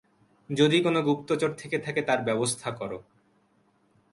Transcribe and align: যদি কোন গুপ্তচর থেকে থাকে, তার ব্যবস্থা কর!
যদি 0.49 0.77
কোন 0.81 0.95
গুপ্তচর 1.01 1.51
থেকে 1.53 1.77
থাকে, 1.79 2.01
তার 2.01 2.19
ব্যবস্থা 2.23 2.69
কর! 2.71 2.91